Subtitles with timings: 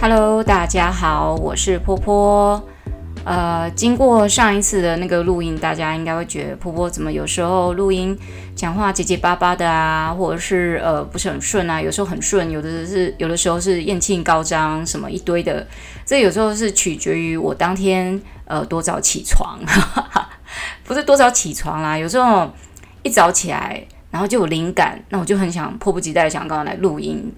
[0.00, 2.62] Hello，大家好，我是波波。
[3.24, 8.16] 呃，经过上一次的那个录音，大家应该会觉得波波怎么有时候录音
[8.54, 15.66] 讲话结结巴巴的啊，或者是呃不是很顺啊，有时候很顺，有的是有的时候是怨气高涨，什么一堆的。
[16.06, 19.58] 这有时候是取决于我当天呃多早起床，
[20.86, 22.48] 不是多早起床啦，有时候
[23.02, 27.34] 一早起来，然后就有灵感，那我就很想迫不及待想刚刚来录音。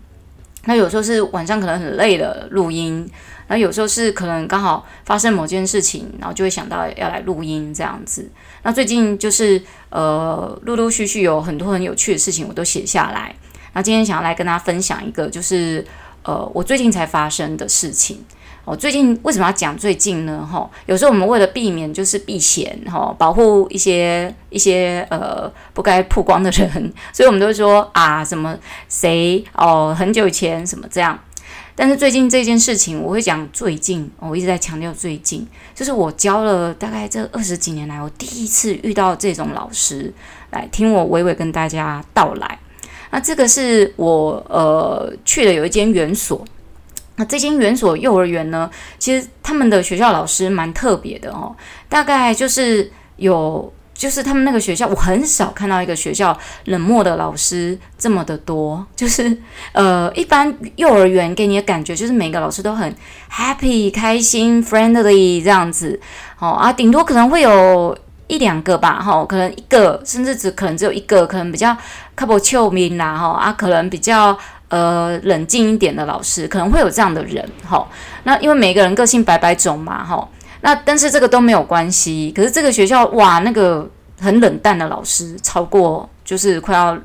[0.64, 3.08] 那有时候是晚上可能很累的录音。
[3.48, 8.30] 那有时候是可能刚好发生某件事情，然后就会想到要来录音这样子。
[8.62, 13.34] 那最近就是呃，陆陆续续有很多很有趣的事情，我都写下来。
[13.72, 15.84] 那今天想要来跟大家分享一个，就是
[16.22, 18.24] 呃，我最近才发生的事情。
[18.64, 20.46] 哦最近为什么要讲最近呢？
[20.50, 28.56] 哈，有时候我们为了避免就是避嫌哈，保护一些一些呃不该曝光的人，所以我们都会说啊什么
[28.88, 31.18] 谁哦很久以前什么这样。
[31.74, 40.12] 但是最近这件事情，我会讲最近，我一直在强调最近，就是我教了大概这二十几年来，我第一次遇到这种老师
[40.50, 42.58] 来听我娓娓跟大家道来。
[43.10, 46.44] 那这个是我呃去了有一间园所，
[47.20, 51.54] 那这间园所幼儿园呢，其实他们的学校老师蛮特别的哦，
[51.88, 53.72] 大概就是有。
[53.92, 58.82] 就是他们那个学校，我很少看到一个学校冷漠的老师这么的多。
[58.96, 59.36] 就是
[59.72, 62.96] 呃，一般幼儿园给你的感觉就是每个老师都很
[63.30, 66.00] happy、开心、friendly 这样子。
[66.38, 67.94] 哦啊，顶多可能会有
[68.26, 71.76] 一两个吧，哈、可能一个，甚至只可能只有一个，可能比较
[72.16, 74.34] couple 秋名啦，哈啊，可能比较
[74.70, 77.86] 呃冷静一点的老师，可能会有这样的人，哈、
[78.24, 80.26] 那因为每个人个性百百种嘛，哈、
[80.62, 86.98] 那但是这个都没有关系，可是这个学校哇，那个很冷淡的老师超过，就是快要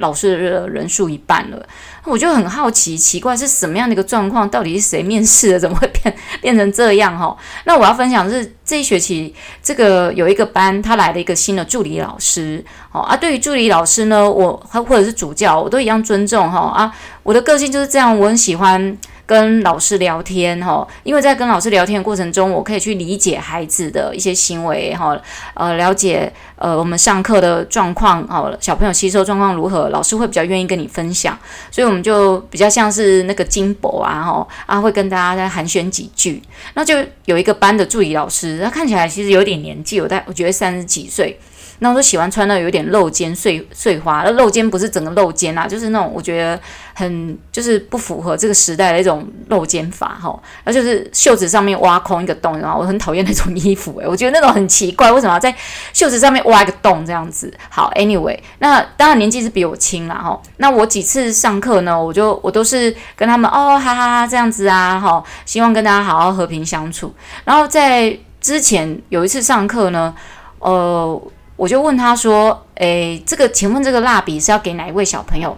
[0.00, 1.66] 老师的人数一半了。
[2.04, 4.48] 我就很好奇，奇怪是什么样的一个状况？
[4.48, 5.60] 到底是谁面试的？
[5.60, 7.16] 怎么会变 变成这样？
[7.16, 12.64] 哈，那我要分享的是这一学期这个有一个班，他来了一个新的助理老师。
[12.92, 16.50] 哦啊，对于助理老师呢，我或者是主教，我都一样尊重。
[16.50, 18.98] 哈啊，我的个性就是这样，我很喜欢。
[19.30, 25.16] 跟老师聊天哈，因为在跟老师聊天的过程中，我可以去理解孩子的一些行为哈，
[25.54, 31.38] 呃，了解呃我们上课的状况哈，小朋友吸收状况如何，老师会比较愿意跟你分享，
[31.70, 36.42] 所以我们就比较像是那个金箔啊哈啊，会跟大家再寒暄几句。
[36.74, 41.38] 那就有一个班的助理老师，他看起来其实有点年纪，我在我觉得三十几岁。
[41.80, 46.60] 那我都喜欢穿那有点露肩碎碎花，那露肩不是整个露肩啊，就是那种我觉得
[46.94, 55.54] 很就是不符合这个时代的一种露肩法哈，那就是袖子上面挖空一个洞，然后我很讨厌那种衣服诶、我觉得那种很奇怪，为什么要在
[55.92, 57.52] 袖子上面挖一个洞这样子？
[57.68, 67.14] 好，anyway，那当然年纪是比我轻啦哈，那我几次上课呢，我就我都是跟他们哦哈哈哈这样子啊哈，希望跟大家好好和平相处。
[67.44, 70.14] 然后在之前有一次上课呢，
[70.58, 71.20] 呃。
[71.60, 75.54] 我就问他说：“诶，这个，请问这个蜡笔是要给哪一位小朋友？”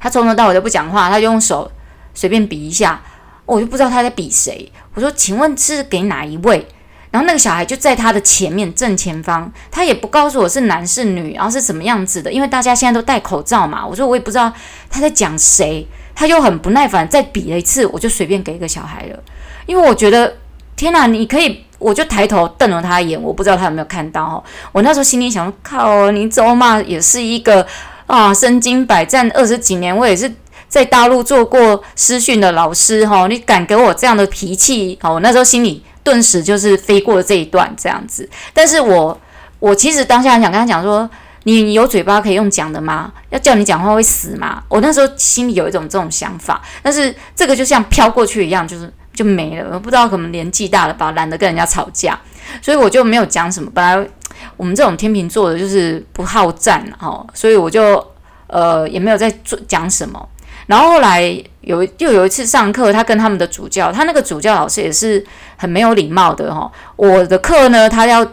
[0.00, 1.70] 他从头到尾都不讲话，他就用手
[2.12, 3.00] 随便比一下，
[3.44, 4.68] 我就不知道他在比谁。
[4.94, 6.66] 我说：“请问是给哪一位？”
[7.12, 13.86] 然后那个小孩就在他的前面正前方，他也不告诉我是男是女，然后是什么样子的，因为大家现在都戴口罩嘛。
[13.86, 14.52] 我说我也不知道
[14.90, 19.22] 他在讲谁，他又很不耐烦，再比了一次，我就随便给一个小孩了，
[19.66, 20.38] 因为我觉得
[20.74, 21.64] 天哪，你可以。
[21.78, 24.42] 我就抬头瞪了他一眼，我不知道他有没有看到哈。
[24.72, 27.66] 我那时候心里想：靠，你周嘛也是一个
[28.06, 30.32] 啊，身经百战二十几年，我也是
[30.68, 33.26] 在大陆做过师训的老师哈。
[33.26, 34.98] 你敢给我这样的脾气？
[35.02, 38.26] 好，我那时候心里顿时就是飞过了这一段这样子。
[38.54, 39.20] 但是我
[39.58, 41.08] 我其实当下想跟他讲说：
[41.44, 43.12] 你有嘴巴可以用讲的吗？
[43.28, 44.62] 要叫你讲话会死吗？
[44.68, 48.90] 我那时候心里有一种这种想法，但是这个就像飘过去一样，就是。
[49.16, 52.16] 就没了，我不知道可能年纪大了吧，懒得跟人家吵架，
[52.62, 53.68] 所以我就没有讲什么。
[53.74, 54.08] 本来
[54.56, 58.06] 我们这种天秤座的就是不好战哈，所以我就
[58.46, 60.28] 呃也没有在做讲什么。
[60.66, 61.22] 然后后来
[61.62, 65.24] 有又有一次上课，他跟他们的主教，他那个主教老师也是
[65.56, 66.70] 很没有礼貌的哈。
[66.94, 68.24] 我的课呢，他要。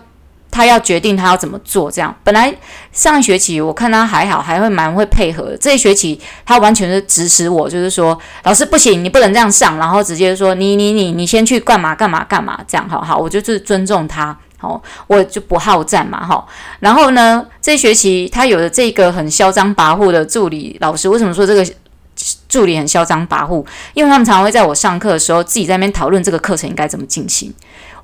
[0.53, 2.53] 他要决定他要怎么做，这样本来
[2.91, 5.57] 上一学期我看他还好，还会蛮会配合。
[5.59, 16.45] 这一学期他完全是指使我，就是说老师不行，你不能这样上，然后直接说你你你你先去干嘛干嘛干嘛，这样好好，我就是尊重他，好，我就不好战嘛，哈。
[16.81, 21.65] 然后呢，这一学期他有了这个很嚣张跋扈的助理老师，为什么说这个
[22.47, 23.65] 助理很嚣张跋扈？
[23.95, 27.51] 因为他们常常会在我上课的时候自己在那边讨论这个课程应该怎么进行。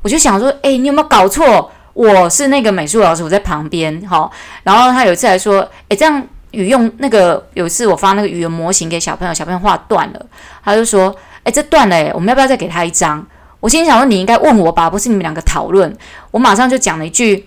[0.02, 1.72] 我就想说，诶，你有没有搞错？
[2.00, 4.32] 我是那个美术老师，我在旁边，哈，
[4.64, 10.26] 然后他有一次还说，诶，这样语用那个有一次我发那个语言模型给小朋友，小朋友画断了，
[10.64, 11.14] 他就说，
[11.44, 13.28] 哎，这断了诶，我们要不要再给他一张？
[13.60, 15.94] 我心里想说，你应该问我吧，不是你们两个讨论。
[16.32, 17.46] 我马上就讲了一句：“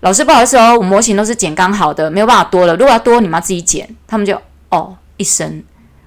[0.00, 2.76] 老师，不好意思哦，我模型都是剪刚好的，没有办法多了。
[2.76, 5.62] 如果要多，你们要自己剪。”他们就哦一声，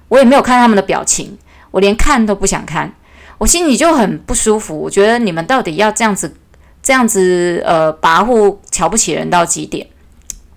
[0.06, 1.36] 我也没有看他们的表情，
[1.72, 2.92] 我连看都不想看，
[3.38, 4.78] 我心里就很不舒服。
[4.78, 6.32] 我觉得你们到底要这样子，
[6.88, 9.86] 这样子呃跋扈、瞧不起人到极点？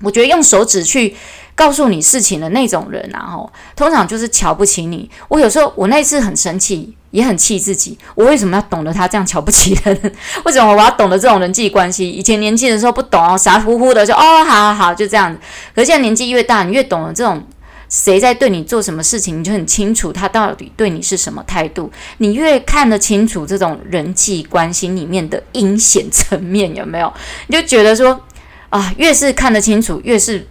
[0.01, 1.13] 我觉得用手指去。
[1.53, 5.07] 告诉你事情的那种人，然后通常就是瞧不起你。
[5.27, 10.13] 我有时候我那次很生气，也很气自己，我为什么要懂得他这样瞧不起人？
[10.45, 12.09] 为什么我要懂得这种人际关系？
[12.09, 15.37] 以前年轻的时候不懂哦，傻乎乎的就哦，好好好，就这样子。
[15.75, 17.43] 可现在年纪越大，你越懂得这种
[17.91, 21.91] 谁在对你做什么事情，你就很清楚他到底对你是什么态度。
[22.17, 27.13] 你越看得清楚这种人际关系里面的阴险层面，有没有？
[27.45, 28.19] 你就觉得说
[28.69, 30.47] 啊，越是看得清楚，越是。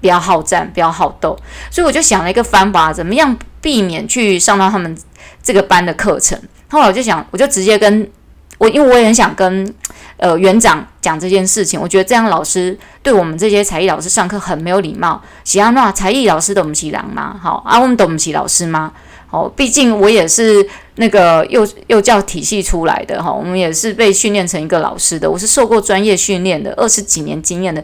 [0.00, 1.38] 比较好战，比较好斗，
[1.70, 4.98] 所以我就想了一个方法，怎么样避免去上到他们
[5.40, 6.36] 这个班的课程。
[6.68, 8.10] 后来我就想，我就直接跟
[8.58, 9.72] 我，因为我也很想跟
[10.16, 11.80] 呃园长讲这件事情。
[11.80, 15.20] 我觉得这样老师对我们这些才艺老师上课很没有礼貌。
[15.44, 17.38] 喜安诺才艺老师懂不起人吗？
[17.42, 18.92] 好，啊，我们懂不起老师吗？
[19.28, 20.66] 好，毕竟我也是
[20.96, 27.82] 那个幼幼教体系出来的哈，我们也是被训练成一个老师的，我是受过专业训练的，二十几年经验的。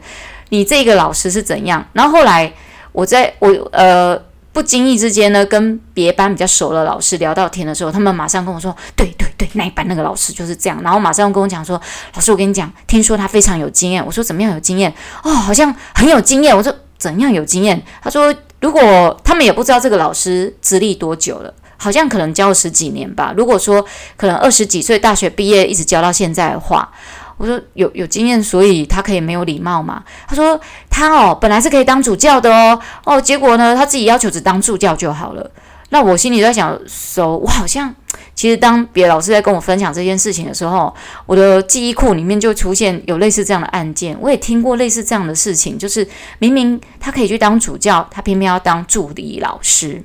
[0.50, 1.86] 你这个老师是怎样？
[1.94, 2.52] 然后后来
[2.92, 4.14] 我在我呃
[4.58, 11.80] 不经意之间呢，跟别班比较熟的老师聊到天的时候，他们马上跟我说：“对对对，那一班那个老师就是这样。”然后马上跟我讲说
[12.12, 16.56] ：“老师，我跟你讲，听说他非常有经验。”我说：“怎么样有经验？”哦，好像很有经验。
[16.56, 23.32] 我说：“怎样有经验？”他说：“如果他们也不知道这个老师资历多久了，好像可能教了十几年吧。
[23.36, 26.90] 如果说可能二十几岁大学毕业一直教到现在的话。”
[27.38, 30.04] 我说有有经验，所以他可以没有礼貌嘛？
[30.26, 35.50] 他说他哦，本来是可以当主教的哦，哦，结果呢，他自己要求只当助教就好了。
[35.90, 37.94] 那我心里在想说，我好像
[38.34, 40.94] 其实当别老师在跟我分享这件事情的时候，
[41.24, 44.14] 我的记忆库里面就出现有类似这样的案件。
[44.20, 46.06] 我也听过类似这样的事情，就是
[46.40, 50.04] 明明他可以去当主教，他偏偏要当助理老师。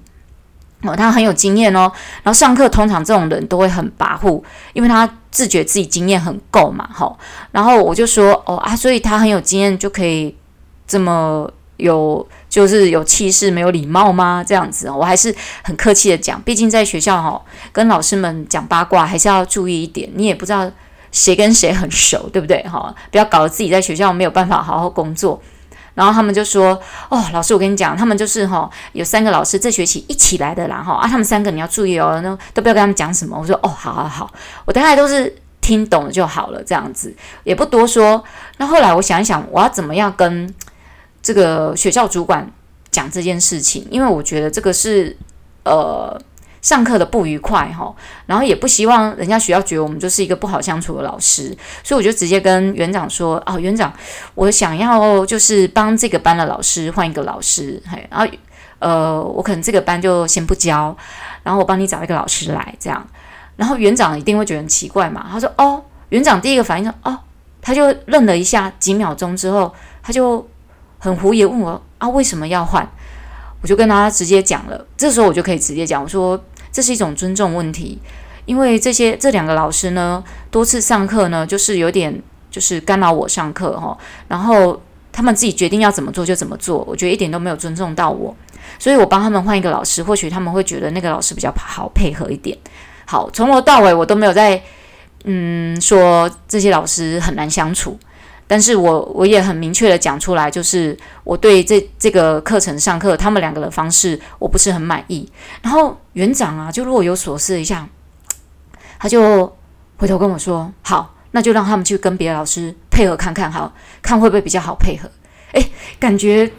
[0.83, 1.91] 哦，他很有经验哦，
[2.23, 4.41] 然后上课通常这种人都会很跋扈，
[4.73, 7.17] 因为他自觉自己经验很够嘛，吼。
[7.51, 10.35] 然后我就说，哦啊，所以他很有经验就可以
[10.85, 14.43] 这么有，就是有气势，没有礼貌吗？
[14.45, 15.33] 这样子，我还是
[15.63, 17.41] 很客气的讲，毕竟在学校哈，
[17.71, 20.69] 跟老师们讲八卦还是要注意一点，你也不知道
[21.11, 22.61] 谁跟谁很熟，对不对？
[22.63, 25.41] 哈，不要搞得自己在学校没有办法好好工作。
[25.95, 26.79] 然后他们就说
[27.09, 34.31] ：“哦，老师，我跟你讲，他们就是哈，有三个老师这学期一起来的啦，哈啊，他们三个你要注意哦，那都不要跟他们讲什么。”我说：“哦，好好好，
[34.65, 38.23] 我大概都是听懂了就好了，这样子也不多说。”
[38.57, 40.53] 那后来我想一想，我要怎么样跟
[41.21, 42.51] 这个学校主管
[42.91, 43.87] 讲这件事情？
[43.89, 45.15] 因为我觉得这个是
[45.63, 46.19] 呃。
[46.63, 47.93] 上课的不愉快哈，
[48.25, 53.91] 然后也不希望人家学校觉得我们就是一个不好相处的老师，所以我就直接跟园长说：“哦，园长，
[54.35, 58.25] 我想要就是帮这个班的老师换一个老师，嘿，然后
[58.79, 60.95] 呃，我可能这个班就先不教，
[61.43, 63.05] 然后我帮你找一个老师来这样。
[63.57, 67.19] 然后园长一定会觉得很奇怪嘛，他说：哦，园长第一个反应说：哦，
[67.61, 70.47] 他就愣了一下几秒钟之后，他就
[70.97, 72.89] 很狐疑问我：啊，为什么要换？
[73.61, 76.41] 我就跟他直接讲了，这时候我就可以直接讲，我说。
[76.73, 77.99] 这是一种尊重问题，
[78.45, 88.35] 因为这些这两个老师呢，多次上课呢，就是有点就是干扰我上课哈，然后他们自己决定要怎么做就怎么做，我觉得一点都没有尊重到我，
[88.79, 92.57] 所以我帮他们换一个老师，或许他们会觉得那个老师比较好配合一点。
[93.05, 94.61] 好，从头到尾我都没有在
[95.25, 97.97] 嗯说这些老师很难相处。
[98.53, 105.27] 但是我我也很明确的讲出来，就是我对这这个课程上课，他们两个的方式我不是很满意。
[105.63, 107.89] 然后园长啊，就若有所思一下，
[108.99, 109.51] 他就
[109.97, 115.09] 回头跟我说：“好，那就让他们去跟别的老师配合看看，好，看会不会比较好配合。”
[115.53, 116.51] 诶，感觉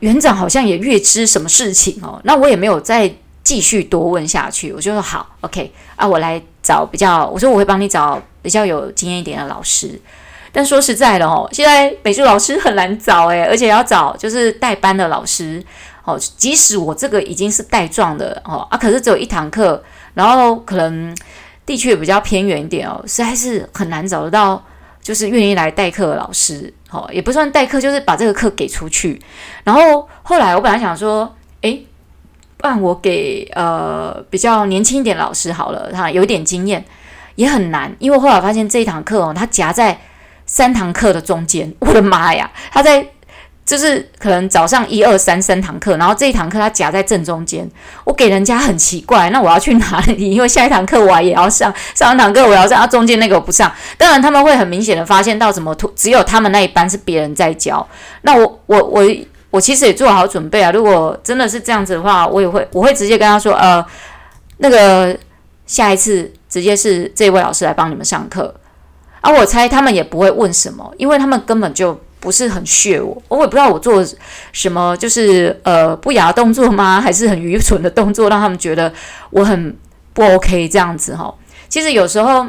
[0.00, 2.20] 园长好像也预知什么事情哦。
[2.24, 3.10] 那我也没有再
[3.42, 9.98] 继续多问下去，我就说好，OK 啊，我来找比较，我说我会帮你找比较有经验一点的老师。
[10.56, 15.62] 但说实在的哦，现在美术老师很难找诶，而且要找就是带班的老师
[16.04, 16.18] 哦。
[16.38, 19.82] 即使我这个已经是带状的哦啊，可是只有一堂课，
[20.14, 21.14] 然后可能
[21.66, 24.64] 地区也比较偏远一点哦，实在是很难找得到
[25.02, 29.20] 就是愿意来代课的老师哦，也不算代课，就是把这个课给出去。
[29.62, 31.84] 然后后来我本来想说，诶，
[32.56, 36.82] 不然我给呃比较年轻一点老师好了，他有点经验，
[37.34, 40.00] 也很难，因为后来发现这一堂课哦，他夹在。
[40.46, 42.50] 三堂课的中间，我的妈呀！
[42.70, 43.06] 他在
[43.64, 47.68] 就是可能早上一二三三堂课，然后这一堂课他夹在正中间，
[48.04, 50.30] 我给人家很奇怪，那我要去哪里？
[50.30, 53.70] 因为下一堂课我 也要上，上完堂课我要上，啊，中间那个我不上。
[53.98, 57.84] 当然他们会很明显的发现到，怎么只有他们那一班是别人在教。
[58.22, 59.02] 那我我我
[59.50, 63.84] 我其实也做好准备啊，如果真的是这样子的话，我也会我会直接跟他说，呃，
[64.58, 65.18] 那个
[65.66, 68.54] 下一次直接是这位老师来帮你们上课。
[69.26, 72.00] 啊，我猜他们也不会问什么，因为他们根本就。
[72.18, 74.04] 不是很屑我，我也不知道我做
[74.50, 77.00] 什么，就是呃不雅动作吗？
[77.00, 78.92] 还是很愚蠢的动作，让他们觉得
[79.30, 79.76] 我很
[80.12, 81.32] 不 OK 这样子哈。
[81.68, 82.44] 其实有时候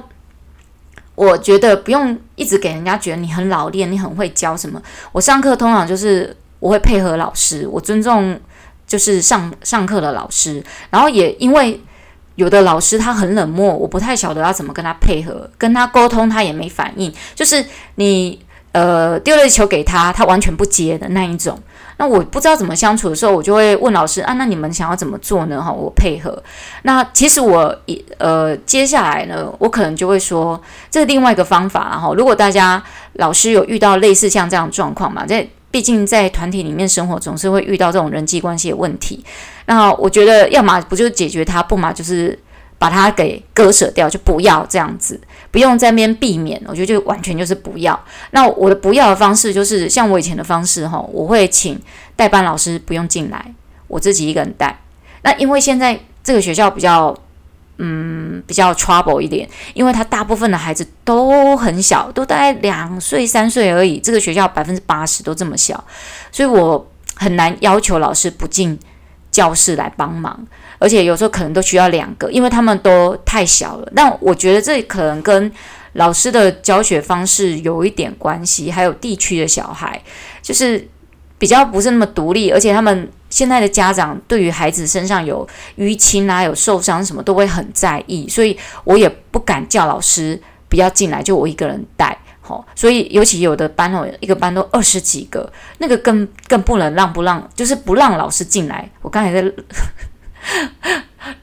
[1.14, 4.82] 我觉得不用一直给人家觉得你很老练，你很会教什么。
[5.12, 8.40] 我上课通常就是我会配合老师，我尊重
[8.88, 11.80] 就是上上课的老师，然后也因为
[12.38, 17.64] 有的老师他很冷漠，我不太晓得要怎么跟他配合，跟他沟通他也没反应，就是
[17.96, 18.40] 你。
[18.74, 21.60] 呃，丢了球给他，他完全不接的那一种。
[21.98, 25.60] 那我不知道怎么相处的时候，我就会问老师啊，那你们想要怎么做呢？
[25.60, 26.44] 哈，我配合。
[26.84, 27.76] 那其实我
[28.20, 31.88] 呃，接下来呢，我可能就会说，这是另外一个方法。
[31.90, 39.24] 然后，如果大家老师有遇到类似像这样状况嘛，在毕竟在团体里面生活，总是会遇到这种人际关系的问题。
[39.66, 42.38] 那我觉得，要么不就解决它，不嘛就是。
[42.80, 45.20] 把它给割舍掉，就不要这样子，
[45.50, 46.62] 不用在那边避免。
[46.68, 48.00] 我觉得就完全就是不要。
[48.30, 51.82] 那我的不要的方式就是像我以前的方式哈，我会请
[52.16, 53.52] 代班老师不用进来，
[53.88, 54.80] 我自己一个人带。
[55.24, 57.18] 那因为现在这个学校比较
[57.78, 64.00] 嗯比较 trouble 一点，因为他大部分的孩子都很小，都大概两岁三岁而已。
[64.00, 65.84] 这个学校百分之八十都这么小，
[66.32, 68.78] 所以我很难要求老师不进
[69.32, 70.48] 教室来帮忙。
[70.80, 73.92] 而且有时候可能都需要两个，因为他们都太小了。
[73.96, 75.52] 但我觉得这可能跟
[75.94, 80.00] 老师的教学方式有一点关系，还有地区的小孩，
[80.44, 80.88] 就是
[81.40, 82.52] 比较不是那么独立。
[82.52, 92.18] 而且他们现在的家长对于孩子身上有淤青啊、有受伤什么都会很在意，所以我也不敢叫老师不要进来，就我一个人带。
[92.42, 98.90] 好，所以尤其有的班哦，一个班都二十几个，那个更更不能让不让，就是不让老师进来。
[99.02, 99.54] 我刚才在。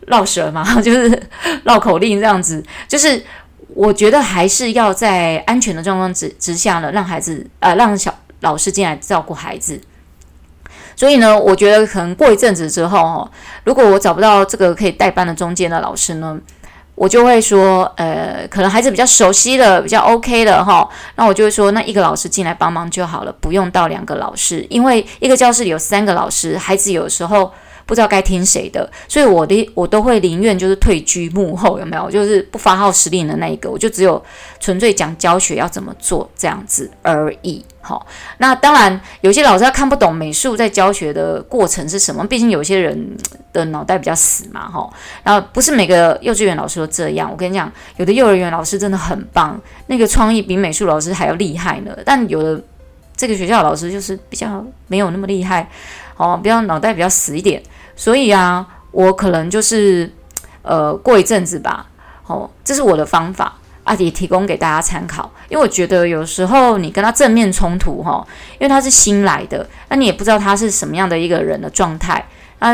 [0.07, 1.23] 绕舌嘛， 就是
[1.65, 3.23] 绕口令这样子，就是
[3.69, 9.79] 我觉得还是要在安全的状况之之下呢，让孩子呃让小老师进来照顾孩子。
[10.97, 13.31] 所以呢，我觉得可能过一阵子之后哦，
[13.65, 16.39] 如果我找不到这个可以代班的中间的老师呢，
[16.95, 27.53] 我就会说，呃，可能孩子比较熟悉的、比较 OK 的哈，那我就会说，那一个老师进来帮忙就好了，不用到两个老师，因为一个教室里有三个老师，孩子有时候。
[27.87, 32.11] 不知道该听谁的，所以我的我都会宁愿就是退居幕后，有没有？
[32.11, 34.25] 就是不发号施令的那一个，我就只有
[34.59, 37.63] 纯粹讲教学要怎么做这样子而已。
[37.85, 38.07] 好，
[38.39, 43.15] 那当然有些老师他看不懂美术在教学的过程是什么，毕竟有些人
[43.53, 44.89] 的脑袋比较死嘛，哈。
[45.23, 51.95] 然后不是每个幼稚园老师都这样，我跟你讲，有的幼儿园老师真的很棒，那个创意比美术老师还要厉害呢。
[52.07, 52.59] 但有的
[53.15, 55.69] 这个学校老师就是比较没有那么厉害，
[56.17, 57.63] 哦，比较脑袋比较死一点。
[57.95, 60.11] 所以啊，我可能就是，
[60.63, 61.87] 呃，过一阵子吧，
[62.27, 65.31] 哦，这是我的方法啊，也提供给大家参考。
[65.49, 72.27] 因为我觉得有时候你跟他正面冲突，哈、因为他是新来的，那你也不知道他是什么样的一个人的状态，
[72.59, 72.73] 啊，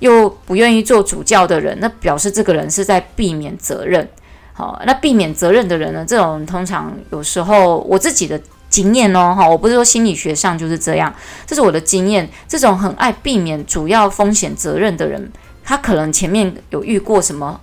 [0.00, 4.08] 又不愿意做主教的人，那表示这个人是在避免责任。
[4.52, 8.40] 好、那避免责任的人呢，这种通常有时候我自己的。
[8.70, 11.12] 经验哦，哈，我不是说心理学上就是这样，
[11.46, 12.28] 这是我的经验。
[12.46, 15.32] 这种很爱避免主要风险责任的人，
[15.64, 17.58] 他可能前面有遇过什么，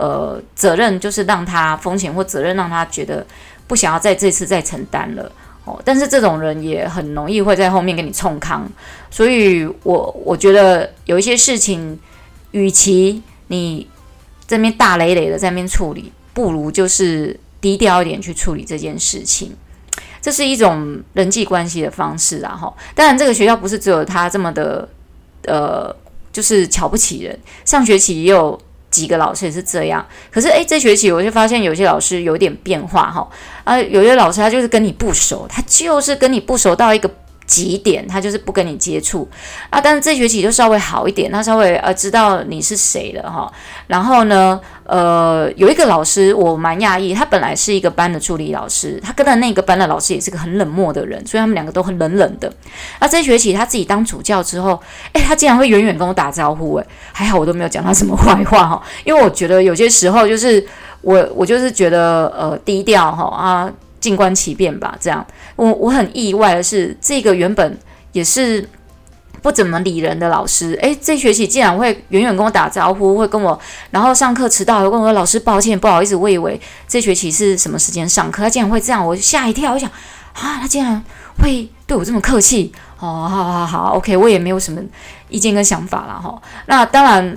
[0.00, 3.26] 呃，责任就是让他风险或责任让他觉得
[3.66, 5.30] 不想要在这次再承担了，
[5.66, 5.78] 哦。
[5.84, 8.66] 但是这种人也很容易会在后面给你冲康，
[9.10, 11.98] 所以我我觉得有一些事情，
[12.52, 13.86] 与其你
[14.48, 19.54] 这边大累累的在那边处理，不如就是低调一点去处理这件事情。
[20.22, 22.72] 这是一种人际关系的方式啊，哈！
[22.94, 24.88] 当然，这个学校不是只有他这么的，
[25.46, 25.94] 呃，
[26.32, 27.38] 就是瞧不起人。
[27.64, 28.58] 上学期也有
[28.90, 33.28] 几个老师也是这样，可是，诶，这学期我就发现有些老师有点变化，哈！
[33.64, 37.10] 啊，有些老师他就是跟你不熟，他就是跟你不熟到一个。
[37.50, 39.28] 几点他就是不跟你接触
[39.70, 43.52] 啊，但是这学期就稍微好一点，他稍微呃知道你是谁了哈。
[43.88, 52.52] 然后呢，呃，有一个老师我蛮讶异，他本来是一个班的助理老师，他跟的那个班的老师也是个很冷漠的人，所以他们两个都很冷冷的。
[53.00, 54.80] 那这学期他自己当主教之后，
[55.14, 60.64] 诶，他竟然会远远跟我打招呼，诶，还好我都没有讲他什么坏话哈，因为我觉得有些时候就是
[61.00, 63.72] 我我就是觉得呃低调哈啊。
[64.00, 65.24] 静观其变吧，这样
[65.56, 67.78] 我我很意外的是，这个原本
[68.12, 68.66] 也是
[69.42, 70.76] 不怎么理人的老师。
[70.82, 73.58] 诶，这学期竟然会远远跟我打招呼，会跟我，
[73.90, 79.72] 然后上课迟到会跟我说：“老师，抱歉，不好意思，我以为这学期是什么时间上课，他竟然会这样，我吓一跳。
[79.72, 79.88] 我想
[80.32, 81.02] 啊，他竟然
[81.38, 82.72] 会对我这么客气。
[82.98, 84.78] 哦，好好好，OK，我也没有什么
[85.30, 86.40] 意见跟想法了哈。
[86.66, 87.34] 那当然，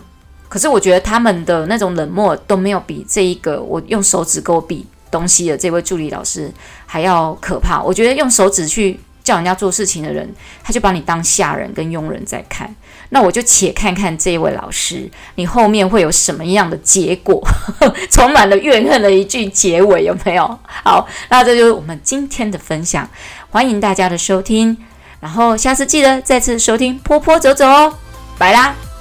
[0.49, 6.51] 可是我觉得他们的那种冷漠都没有比这一个我用手指给我比东西的这位助理老师
[6.87, 7.79] 还要可怕。
[7.81, 10.27] 我觉得用手指去叫人家做事情的人，
[10.63, 12.75] 他就把你当下人跟佣人在看。
[13.09, 17.39] 那我就且看看这位老师，你后面会有什么样的结果？
[18.09, 20.59] 充满了怨恨的一句结尾有没有？
[20.65, 23.07] 好，那这就是我们今天的分享，
[23.51, 24.75] 欢迎大家的收听，
[25.19, 27.93] 然后下次记得再次收听波波走走哦，
[28.39, 28.92] 拜啦。